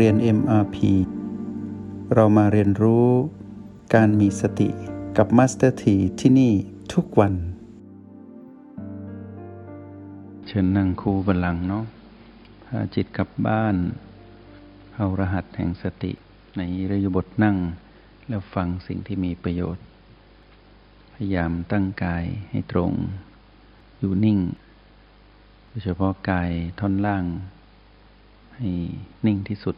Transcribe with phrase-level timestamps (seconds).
[0.00, 0.76] เรียน MRP
[2.14, 3.08] เรามาเรียนรู้
[3.94, 4.68] การมีสติ
[5.16, 6.52] กับ Master T ที่ที่นี่
[6.92, 7.34] ทุกวัน
[10.46, 11.84] เชิญนั่งคูบัลลังเนาะ
[12.64, 13.76] พาจิตกลับบ้าน
[14.94, 16.12] เอารหัสแห่งสติ
[16.56, 17.56] ในระยบทนั่ง
[18.28, 19.84] แล้วฟังสิ่งที่มีประโยชน์
[21.12, 22.92] พยายามตั้งกายให้ตรง
[23.98, 24.38] อยู่นิ่ง
[25.68, 27.24] โดยเฉพาะกายท่อนล่าง
[28.54, 28.68] ให้
[29.26, 29.76] นิ่งที่สุด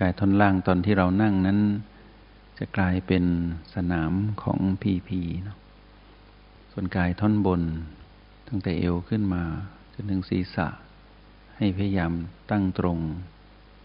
[0.00, 1.58] กายท่อนล่างตอนที่เรานั่งนั้น
[2.58, 3.24] จะกลายเป็น
[3.74, 5.58] สนามของพีพีเนาะ
[6.72, 7.62] ส่วนกายท่อนบน
[8.48, 9.42] ตั้งแต่เอวขึ้นมา
[9.94, 10.68] จนถึงศีรษะ
[11.56, 12.12] ให้พยายาม
[12.50, 12.98] ตั้งตรง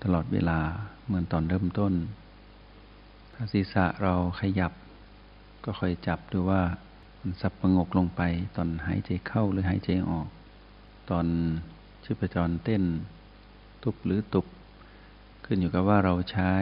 [0.03, 0.59] ตลอดเวลา
[1.05, 1.93] เหมือนตอนเริ่มต้น
[3.33, 4.73] ถ้าศีรษะเราขยับ
[5.63, 6.61] ก็คอยจับดูว่า
[7.19, 8.21] มันสับประงกลงไป
[8.55, 10.27] ตอนหายใจเข้าหรือหายใจออก
[11.09, 11.25] ตอน
[12.03, 12.83] ชีพจรเต้น
[13.83, 14.45] ตุบหรือตุบ
[15.45, 16.53] ขึ้นอยู่กับว่าเราใช้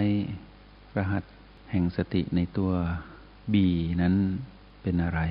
[0.98, 1.24] รหัส
[1.72, 2.72] แห่งสติในตัว
[3.54, 3.56] B
[4.02, 4.16] นั้น
[4.82, 5.22] เป็นอะไร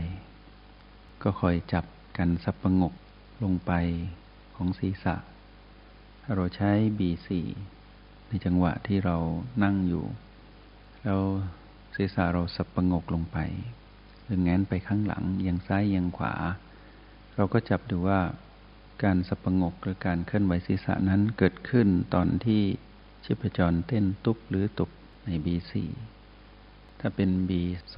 [1.22, 1.84] ก็คอยจับ
[2.16, 2.94] กันสับประงก
[3.44, 3.72] ลงไป
[4.56, 5.14] ของศีรษะ
[6.22, 7.28] ถ้าเราใช้ B4
[8.28, 9.16] ในจังหวะที่เรา
[9.62, 10.04] นั่งอยู่
[11.02, 11.20] แล้ว
[11.94, 13.38] ศีรษะเราสับประงกลงไป
[14.22, 16.34] หรือแงนไปข้างหลังยังซ้ายยังขวา
[17.36, 18.20] เราก็จับดูว่า
[19.02, 22.62] การสับประงกหรือการเคลื่อนไหวศีรษะนั้นเกิดขึ้นตอนที่
[23.24, 24.90] ชีพจรเต้นตุบหรือตุบ
[25.24, 25.72] ใน B4
[27.00, 27.96] ถ้าเป็น B2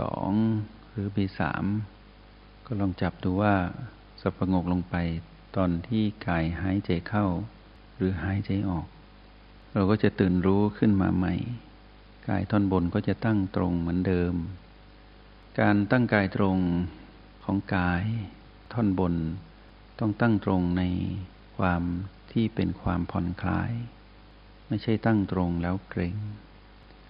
[0.91, 1.41] หรือ B3
[2.67, 3.55] ก็ลองจับดูว่า
[4.21, 4.95] สับปงกลงไป
[5.57, 7.27] ตอนที่กายหายใจเข้า
[7.97, 8.87] หรือหายใจออก
[9.73, 11.35] เราก็จะตื่นรู้ขึ้นมาใหม่
[12.29, 14.35] กายท่อนบนก็จะตั้งตรงเหมือนเดิม
[15.61, 16.59] การตั้งกายตรง
[17.45, 18.03] ของกาย
[18.73, 19.15] ท่อนบน
[19.99, 20.83] ต้องตั้งตรงใน
[21.59, 21.83] ความ
[22.33, 23.73] ที่เป็นความผ่อนคลาย
[24.69, 26.17] ไม่ใช่ตั้งตรงแล้วเกรง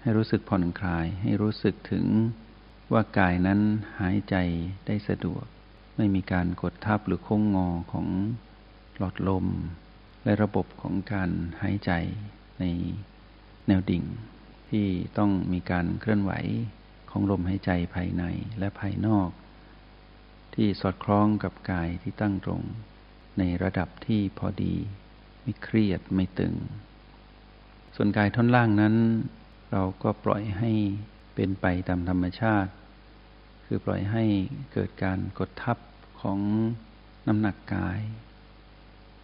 [0.01, 2.07] ให้รู้สึกผ่อนคลาย ให้รู้สึกถึง
[2.93, 3.61] ว่ากายนั้น
[4.01, 4.37] หายใจ
[4.87, 5.45] ได้สะดวก
[5.97, 8.07] ไม่มีการกดทับหรือโค้งงอของ
[8.99, 9.47] หลอดลม
[10.25, 11.31] และระบบของการ
[11.63, 11.93] หายใจ
[12.61, 12.65] ใน
[13.67, 14.05] แนวดิ่ง
[14.71, 14.87] ที่
[15.19, 16.33] ต้องมีการเคลื่อนไหว
[17.11, 18.25] ของลมหายใจภายใน
[18.59, 19.29] และภายนอก
[20.61, 22.63] ที่สอดคล้องกับกายที่ตั้งตรง
[23.39, 24.75] ในระดับที่พอดี
[25.43, 26.55] ไม่เครียดไม่ตึง
[27.97, 28.95] ส่วนกายท่อนล่างนั้น
[29.73, 30.71] เราก็ปล่อยให้
[31.35, 32.71] เป็นไปตามธรรมชาติ
[33.65, 34.25] คือปล่อยให้
[34.73, 35.79] เกิดการกดทับ
[36.21, 36.39] ของ
[37.29, 38.01] น้ำหนักกาย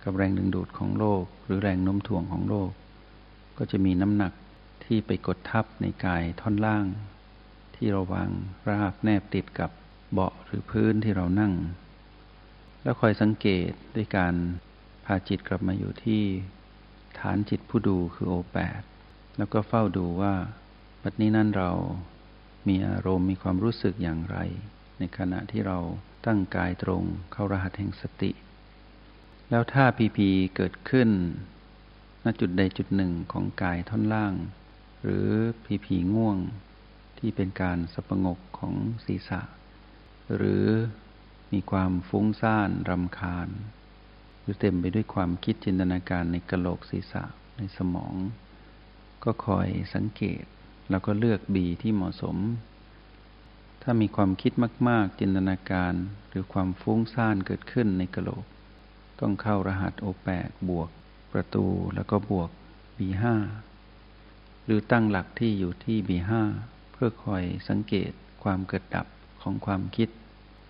[0.03, 2.70] กับแรงดึงดูดของโลก หรือแรงโน้มถ่วงของโลก
[3.59, 4.32] ก็จะมีน้ำหนัก
[4.84, 6.87] ที่ไปกดทับในกายท่อนล่าง
[7.76, 8.31] ที่เราวาง
[8.69, 9.70] ราบแนบติดกับ
[10.12, 11.53] เบาะหรือพื้นที่เรานั่ง
[12.83, 14.34] แล้วคอยสังเกตด้วยการ
[15.05, 16.23] พาจิตกลับมาอยู่ที่
[17.19, 18.81] ฐานจิตผู้ดูคือโอแปด
[19.39, 20.34] แล้วก็เฝ้าดูว่า
[21.03, 21.71] บัดนี้นั่นเรา
[22.69, 24.39] มีอารมณ์มีความรู้สึกอย่างไร
[24.99, 25.78] ในขณะที่เรา
[26.27, 27.03] ตั้งกายตรง
[27.33, 28.31] เข้ารหัสแห่งสติ
[29.50, 31.09] แล้วถ้าพีพีเกิดขึ้น
[32.25, 34.34] ณจุดใดจุดหนึ่งของกายท่อนล่าง
[35.03, 35.29] หรือ
[35.65, 36.39] พีพีง่วง
[37.19, 38.75] ที่เป็นการสปงกของ
[39.05, 39.41] ศีรษะ
[40.34, 40.66] หรือ
[41.53, 43.49] มีความฟุ้งซ่านรำคาญ
[44.41, 47.25] หรือเต็มไปด้วยความคิดจินตนาการในกระโหลกศีรษะ
[47.56, 48.15] ในสมอง
[49.25, 50.44] ก็คอยสังเกต
[50.91, 52.37] แล้วก็เลือกบีที่เหมาะสม
[53.82, 54.53] ถ้ามีความคิด
[54.88, 55.94] มาก ๆ จินตนาการ
[56.28, 58.44] หรือความฟุ้งซ่านเกิดขึ้นในกระโหลก
[59.21, 60.91] ต้องเข้ารหัสโอแปดบวก
[61.32, 62.50] ประตูแล้วก็บวก
[62.99, 63.25] B5
[64.65, 66.32] หรือตั้งหลักที่อยู่ที่ B5
[66.93, 68.12] เพื่อคอยสังเกต
[68.43, 69.06] ความเกิดดับ
[69.42, 70.08] ของความคิด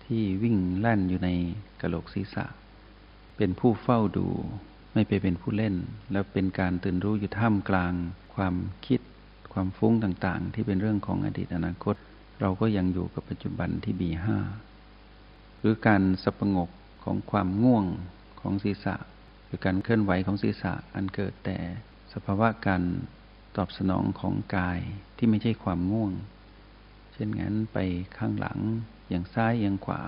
[0.05, 1.29] ที่วิ่งแล่นอยู่ใน
[1.81, 2.45] กระโหลกศีรษะ
[3.37, 4.27] เป็นผู้เฝ้าดู
[4.93, 5.75] ไม่ไปเป็นผู้เล่น
[6.11, 7.93] แล้วเป็นการตื่นรู้อยู่ท่ามกลาง
[8.35, 8.55] ความ
[8.87, 9.01] คิด
[9.53, 11.95] ความฟุ้งต่างๆ ที่เป็นเรื่องของอดีตอนาคต
[12.41, 14.37] เราก็ยังอยู่กับปัจจุบันที่บีห้า
[15.59, 16.69] หรือการสปงก
[17.03, 17.85] ของความง่วง
[18.41, 18.95] ของศีรษะ
[19.45, 21.57] หรือการเคลื่อนไหวของศีรษะอันเกิดแต่
[22.13, 22.83] สภาวะการ
[23.57, 24.79] ตอบสนองของกาย
[25.17, 26.11] ที่ไม่ใช่ความง่วง
[27.13, 27.77] เช่นงั้นไป
[28.17, 28.59] ข้างหลัง
[29.09, 30.01] อย่างซ้ายอย่างขวา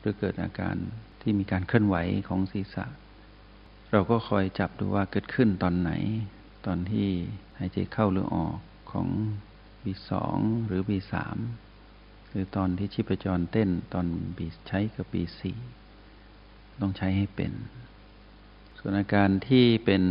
[0.00, 0.76] หรือเกิดอาการ
[1.20, 1.96] ที่มีการเคลื่อนไหว
[2.28, 2.86] ของศีรษะ
[3.92, 5.92] เราก็คอยจับดูว่าเกิดขึ้นตอนไหน
[6.66, 7.08] ตอนที่
[7.58, 8.58] หายใจเข้าหรือออก
[8.92, 9.08] ของ
[9.84, 10.10] B2
[10.66, 11.14] หรือ B3
[12.28, 14.06] หรือตอนที่ชีพจรเต้นตอน
[14.36, 14.38] B
[14.68, 15.40] ใช้กับ B4
[16.80, 17.52] ต้องใช้ให้เป็น
[18.78, 20.04] ส่วนอาการที่เป็น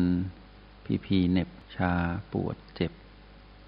[0.85, 1.91] พีพีเน็บชา
[2.33, 2.91] ปวดเจ็บ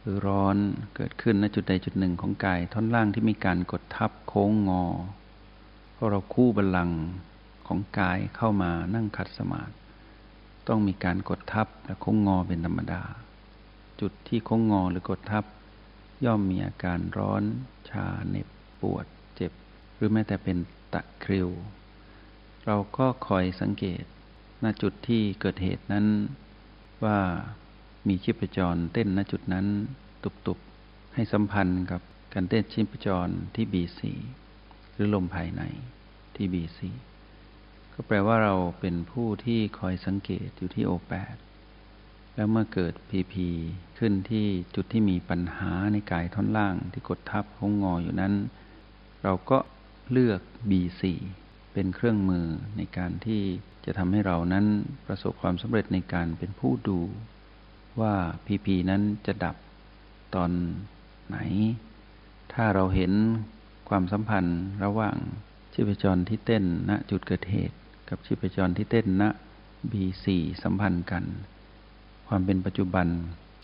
[0.05, 0.57] รือร้อน
[0.95, 4.83] เกิดขึ้นณจุดใดจุดหนึ่งของกายท่อนล่างที่มีการกดทับโค้งงอ
[5.93, 6.99] เพราะเราคู่บัลลังก์
[7.67, 9.73] ของกายเข้ามานั่งขัดสมาธิ
[10.67, 13.03] ต้องมีการกดทับและโค้งงอเป็นธรรมดา
[14.01, 15.43] จุดที่โค้งงอหรือกดทับ
[16.25, 17.43] ย่อมมีอาการร้อน
[17.89, 18.47] ชาเหน็บ
[18.81, 19.05] ปวด
[19.35, 19.51] เจ็บ
[19.95, 20.57] หรือแม้แต่เป็น
[20.93, 21.49] ตะคริว
[22.65, 24.03] เราก็คอยสังเกต
[24.63, 26.05] ณจุดที่เกิดเหตุนั้น
[27.03, 27.19] ว่า
[28.07, 29.65] มีชีพจรเต้นณจุดนั้น
[30.23, 32.01] ตุบๆ ให้สัมพันธ์กับ
[32.33, 34.13] การเต้นชีพจรที่บีสี
[34.93, 35.61] หรือลมภายใน
[36.35, 36.89] ที่บีซี
[37.93, 41.35] ก็แปลว่าเราเป็นผู้ที่คอยสังเกตอยู่ที่โอแปด
[42.35, 43.47] แล้วเมื่อเกิดพีพี
[43.97, 48.33] ขึ้นที่จุดที่มีปัญหาในกายท่อนล่างที่กดทับหงงออยู่นั้น
[49.23, 49.57] เราก็
[50.11, 51.03] เลือก B4
[51.73, 52.45] เป็นเครื่องมือ
[52.77, 53.41] ในการที่
[53.85, 54.65] จะทำให้เรานั้น
[55.05, 56.99] ประสบความสำเร็จในการเป็นผู้ดู
[58.01, 58.13] ว่า
[58.45, 59.55] พีพีนั้นจะดับ
[60.35, 60.51] ตอน
[61.27, 61.37] ไหน
[62.53, 63.11] ถ้าเราเห็น
[63.89, 65.17] ความสัมพันธ์ระหว่าง
[65.73, 67.77] ชีพจรที่เต้นณจุดเกิดเหตุ
[68.09, 69.23] กับชีพจรที่เต้นณ
[69.91, 70.25] B4
[70.63, 71.23] สัมพันธ์กัน
[72.27, 73.07] ความเป็นปัจจุบัน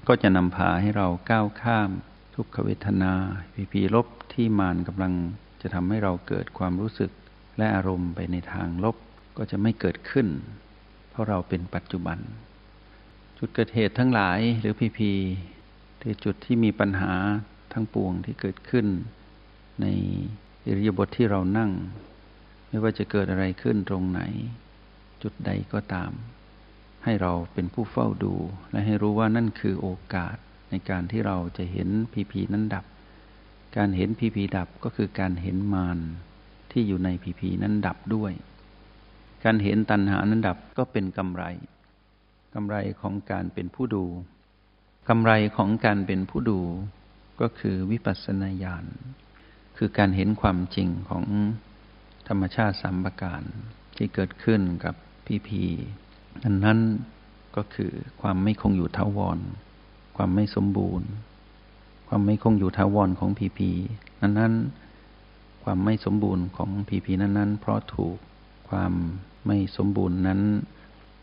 [0.08, 1.90] ก็จะนำพาให้เราก้าวข้าม
[2.36, 3.14] ทุกขเวทนา
[3.54, 5.14] พีพีลบที่มานกำลัง
[5.62, 7.12] จะทำให้เราเกิดความรู้สึก
[7.58, 8.96] และอารมณ์ไปในทางลบ
[9.38, 10.28] ก็จะไม่เกิดขึ้น
[11.10, 12.20] เพราะเราเป็นปัจจุบัน
[13.44, 15.12] จุดเกิดเหตุทั้งหลายหรือพีพี
[16.02, 17.14] ที่จุดที่มีปัญหา
[17.74, 18.88] ทั้งปวงที่เกิดขึ้น
[19.82, 19.86] ใน
[20.66, 21.72] อิริยาบถทที่เรานั่ง
[22.68, 24.22] ไม่ว่าจะเกิดอะไรขึ้นตรงไหน
[25.24, 26.12] จุดใดก็ตาม
[27.04, 28.34] ให้เราเป็นผู้เฝ้าดู
[28.72, 30.36] และให้รู้ว่านั่นคือโอกาส
[30.70, 32.86] ในการที่เราจะเห็นพีพีนั้นดับ
[33.78, 36.00] การเห็นพีพีดับก็คือการเห็นมาร
[36.72, 38.32] ที่อยู่ในพีพีนั้นดับด้วย
[39.44, 41.46] การเห็นตัณหานั้นดับก็เป็นกำไร
[42.56, 44.06] กำไรของการเป็นผู้ดู
[45.10, 46.60] กำไรของการเป็นผู้ดู
[47.42, 48.86] ก็คือวิปัสสนาญาณ
[49.78, 51.26] คือการเห็นความจริงของ
[52.28, 53.42] ธรรมชาติสามประการ
[53.98, 54.96] ที่เกิดขึ้นกับ
[55.26, 55.64] พีพี
[56.44, 56.80] นั้นนั้น
[57.56, 59.40] ก็คือความไม่คงอยู่ท้าวร
[60.18, 61.08] ความไม่สมบูรณ์
[62.08, 63.70] ความไม่คงอยู่ท้าวรของพีพี
[64.22, 64.54] นั้นนั้น
[65.64, 68.18] ความไม่สมบูรณ์ของพีพีนั้นนั้นเพราะถูก
[68.70, 68.94] ความ
[69.46, 70.42] ไม่สมบูรณ์นั้น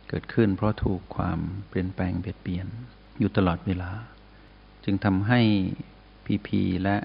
[0.08, 1.38] เกิดขึ้นเพราะถูกความ
[1.68, 2.66] เปลี่ยนแปลงเปลี่ยนเปลี่ยน
[3.18, 3.90] อยู่ตลอดเวลา
[4.84, 5.40] จึงทำให้
[6.26, 6.96] พีพีและ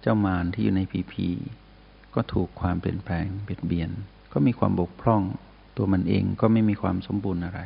[0.00, 1.28] เจ้ามารที่อยู่ในพีพี
[2.14, 3.90] ก็ถูกความเปลี่ยนแปลงเบียดเบียน
[4.32, 5.22] ก็มีความบกพร่อง
[5.76, 7.60] ตัวมันเองก็ไม่มีความสมบูรณ์อะไร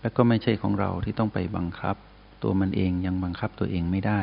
[0.00, 1.96] และก็ไม่ใช่ของเราที่ต้องไปบังคับ
[2.42, 4.20] ตัวมันเองยังบังคับตัวเองไม่ได้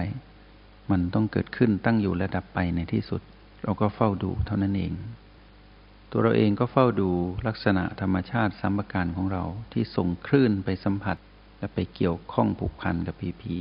[0.91, 3.21] มันต้องเกิดขึ้นตั้งอยู่และดับไปในที่สุด
[3.63, 4.93] เราก็เฝ้าดูเท่านั้นเอง
[6.15, 7.09] ตัวเราเองก็เฝ้าดู
[7.47, 9.43] ลักษณะธรรมชาติสัมปการของเรา
[9.73, 11.17] ที่ส่งคลื่นไปสัมผัส
[11.57, 13.55] และไปเกี่ยวข้องผูกพันกับพีพี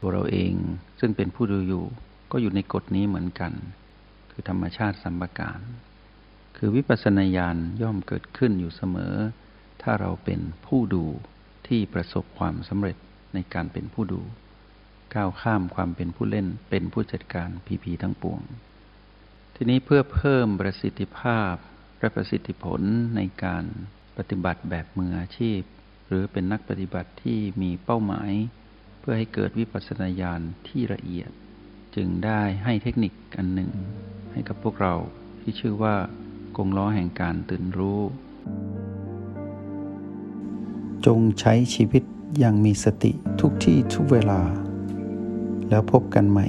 [0.00, 0.52] ตัวเราเอง
[1.00, 1.84] ซึ่งเป็นผู้ดูอยู่
[2.32, 3.52] ก็อยู่ในกฎนี้เหมือนกัน
[4.30, 5.60] คือธรรมชาติสัมปการ
[6.56, 9.14] คือวิปัสสนาญาณย่อมเกิดขึ้นอยู่เสมอ
[9.82, 11.04] ถ้าเราเป็นผู้ดู
[11.66, 12.96] ที่ประสบความสำเร็จ
[13.34, 14.20] ในการเป็นผู้ดู
[15.14, 18.40] ก้าวข้ามความเป็นผู้เล่นเป็นผู้จัดการพีพีทั้งปวง
[19.58, 21.54] ทีนี้เพื่อเพิ่มประสิทธิภาพ
[21.98, 22.80] และประสิทธิผล
[23.16, 23.64] ในการ
[24.16, 25.60] ปฏิบัติแบบมืออาชีพ
[26.08, 28.32] หรือเป็นนักปฏิบัติที่มีเป้าหมาย
[29.00, 31.30] เพื่อให้เกิดวิปัสสนาญาณที่ละเอียด
[31.96, 33.70] จึงได้ให้เทคนิคอันหนึ่ง
[34.32, 34.94] ให้กับพวกเรา
[35.40, 35.96] ที่ชื่อว่า
[36.56, 38.00] กงล้อแห่งการตื่นรู้
[41.06, 42.02] จงใช้ชีวิต
[42.38, 44.40] อย่างมีสติทุกที่ทุกเวลา
[45.68, 46.48] แล้วพบกันใหม่